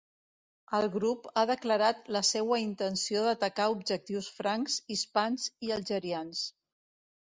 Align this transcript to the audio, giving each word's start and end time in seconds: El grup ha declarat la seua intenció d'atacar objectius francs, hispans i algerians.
El 0.77 0.85
grup 0.95 1.27
ha 1.33 1.43
declarat 1.51 2.09
la 2.17 2.23
seua 2.31 2.59
intenció 2.65 3.29
d'atacar 3.29 3.71
objectius 3.77 4.33
francs, 4.41 4.83
hispans 4.99 5.51
i 5.71 5.75
algerians. 5.81 6.47